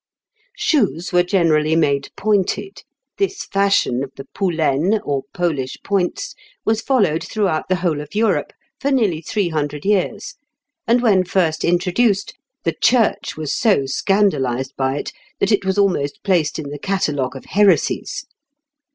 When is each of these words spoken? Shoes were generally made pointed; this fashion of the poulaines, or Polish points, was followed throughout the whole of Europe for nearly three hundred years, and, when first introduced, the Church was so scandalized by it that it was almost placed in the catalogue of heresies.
Shoes 0.57 1.13
were 1.13 1.21
generally 1.21 1.75
made 1.75 2.09
pointed; 2.17 2.81
this 3.19 3.45
fashion 3.45 4.03
of 4.03 4.09
the 4.15 4.25
poulaines, 4.33 4.99
or 5.03 5.25
Polish 5.31 5.77
points, 5.83 6.33
was 6.65 6.81
followed 6.81 7.23
throughout 7.23 7.69
the 7.69 7.75
whole 7.75 8.01
of 8.01 8.15
Europe 8.15 8.51
for 8.79 8.89
nearly 8.89 9.21
three 9.21 9.49
hundred 9.49 9.85
years, 9.85 10.33
and, 10.87 11.03
when 11.03 11.23
first 11.23 11.63
introduced, 11.63 12.33
the 12.63 12.73
Church 12.81 13.37
was 13.37 13.53
so 13.53 13.85
scandalized 13.85 14.73
by 14.75 14.97
it 14.97 15.11
that 15.39 15.51
it 15.51 15.63
was 15.65 15.77
almost 15.77 16.23
placed 16.23 16.57
in 16.57 16.71
the 16.71 16.79
catalogue 16.79 17.35
of 17.35 17.45
heresies. 17.45 18.25